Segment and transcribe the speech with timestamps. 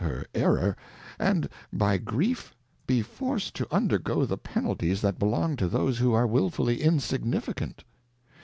[0.01, 0.75] her Error,
[1.19, 2.55] and with grief
[2.87, 7.83] be forced to undergo the Penalties that belong to those who are wiWixAXy Insignificant.